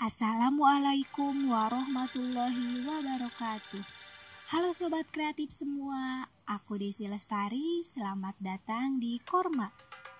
[0.00, 3.84] Assalamualaikum warahmatullahi wabarakatuh.
[4.48, 7.84] Halo sobat kreatif semua, aku Desi Lestari.
[7.84, 9.68] Selamat datang di Korma.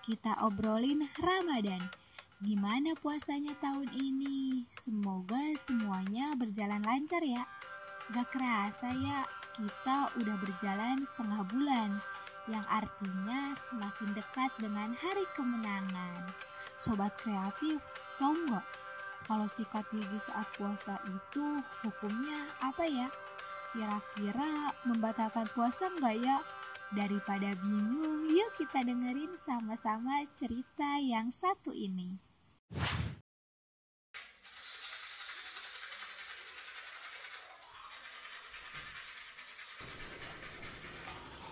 [0.05, 1.81] Kita obrolin Ramadan.
[2.45, 4.69] Gimana puasanya tahun ini?
[4.69, 7.49] Semoga semuanya berjalan lancar ya.
[8.13, 9.25] Gak kerasa ya,
[9.57, 11.97] kita udah berjalan setengah bulan
[12.45, 16.29] yang artinya semakin dekat dengan hari kemenangan.
[16.77, 17.81] Sobat kreatif,
[18.21, 18.80] tahu nggak
[19.29, 21.45] kalau sikat gigi saat puasa itu
[21.85, 23.07] hukumnya apa ya?
[23.71, 26.37] Kira-kira membatalkan puasa nggak ya?
[26.91, 32.19] Daripada bingung, yuk kita dengerin sama-sama cerita yang satu ini.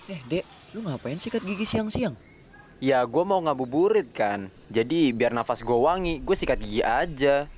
[0.10, 0.44] Eh, Dek,
[0.74, 2.18] lu ngapain sikat gigi siang-siang?
[2.80, 7.52] Ya gue mau ngabuburit kan Jadi biar nafas gue wangi Gue sikat gigi aja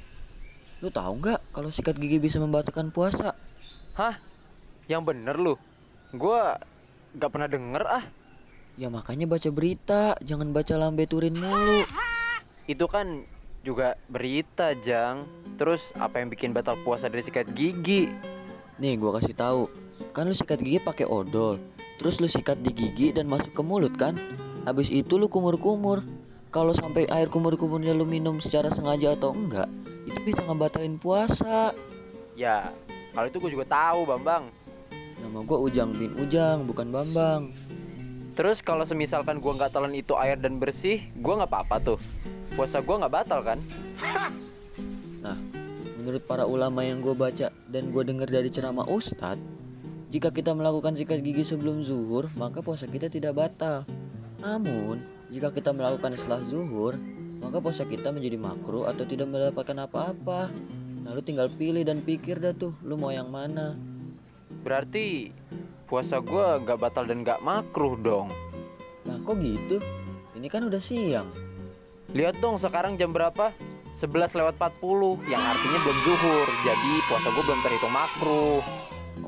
[0.82, 3.38] Lu tahu nggak kalau sikat gigi bisa membatalkan puasa?
[3.94, 4.18] Hah?
[4.90, 5.54] Yang bener lu?
[6.12, 6.42] Gue
[7.16, 8.06] gak pernah denger ah
[8.80, 11.86] Ya makanya baca berita, jangan baca lambe turin mulu.
[12.66, 13.30] Itu kan
[13.62, 18.10] juga berita Jang Terus apa yang bikin batal puasa dari sikat gigi?
[18.82, 19.70] Nih, gua kasih tahu.
[20.10, 21.62] Kan lu sikat gigi pakai odol.
[22.02, 24.18] Terus lu sikat di gigi dan masuk ke mulut kan?
[24.66, 26.02] Habis itu lu kumur-kumur.
[26.50, 29.70] Kalau sampai air kumur-kumurnya lu minum secara sengaja atau enggak,
[30.22, 31.74] bisa ngebatalin puasa.
[32.38, 32.72] Ya
[33.12, 34.48] kalau itu gue juga tahu Bambang
[35.20, 37.52] Nama gua Ujang bin Ujang, bukan Bambang.
[38.34, 42.00] Terus kalau semisalkan gue nggak telan itu air dan bersih Gue nggak apa-apa tuh
[42.56, 43.60] Puasa gue nggak batal kan?
[45.22, 45.38] Nah,
[46.02, 49.38] menurut para ulama yang gue baca dan gue dengar dari ceramah Ustadz,
[50.10, 53.86] jika kita melakukan sikat gigi sebelum zuhur, maka puasa kita tidak batal.
[54.42, 54.98] Namun,
[55.30, 56.98] jika kita melakukan setelah zuhur,
[57.42, 60.54] maka puasa kita menjadi makruh atau tidak mendapatkan apa-apa.
[61.02, 63.74] Nah, lu tinggal pilih dan pikir dah tuh, lu mau yang mana.
[64.62, 65.34] Berarti
[65.90, 68.30] puasa gue nggak batal dan nggak makruh dong
[69.04, 69.82] Lah kok gitu?
[70.38, 71.28] Ini kan udah siang.
[72.14, 73.52] Lihat dong sekarang jam berapa?
[73.92, 78.64] 11 lewat 40 Yang artinya belum zuhur Jadi puasa gue belum terhitung makruh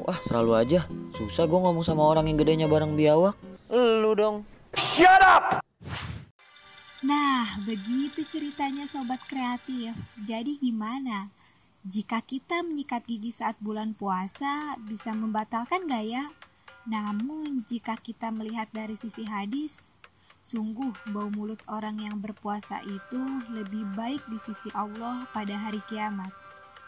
[0.04, 0.80] Wah, selalu aja.
[1.16, 3.38] Susah gue ngomong sama orang yang gedenya bareng biawak.
[3.72, 4.44] Lu dong
[7.04, 9.92] Nah, begitu ceritanya sobat kreatif.
[10.16, 11.28] Jadi gimana?
[11.84, 16.32] Jika kita menyikat gigi saat bulan puasa, bisa membatalkan gak ya?
[16.88, 19.92] Namun, jika kita melihat dari sisi hadis,
[20.48, 23.20] sungguh bau mulut orang yang berpuasa itu
[23.52, 26.32] lebih baik di sisi Allah pada hari kiamat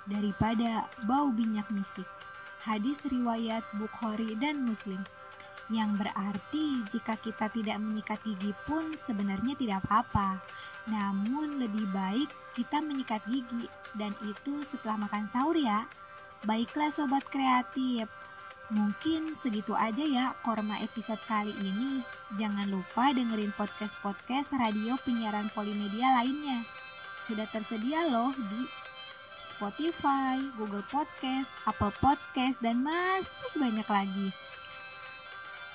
[0.08, 2.08] daripada bau minyak misik.
[2.64, 5.04] Hadis riwayat Bukhari dan Muslim
[5.70, 10.38] yang berarti jika kita tidak menyikat gigi pun sebenarnya tidak apa-apa.
[10.86, 13.66] Namun lebih baik kita menyikat gigi
[13.98, 15.90] dan itu setelah makan sahur ya.
[16.46, 18.06] Baiklah sobat kreatif.
[18.70, 22.02] Mungkin segitu aja ya korma episode kali ini.
[22.38, 26.66] Jangan lupa dengerin podcast-podcast radio penyiaran polimedia lainnya.
[27.26, 28.70] Sudah tersedia loh di
[29.42, 34.30] Spotify, Google Podcast, Apple Podcast, dan masih banyak lagi.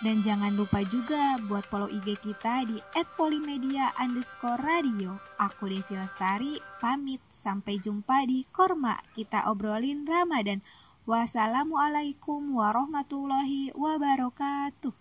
[0.00, 2.80] Dan jangan lupa juga buat follow IG kita di
[3.20, 5.20] @polimedia underscore radio.
[5.36, 7.20] Aku Desi Lestari, pamit.
[7.28, 8.96] Sampai jumpa di Korma.
[9.12, 10.64] Kita obrolin Ramadan.
[11.04, 14.99] Wassalamualaikum warahmatullahi wabarakatuh.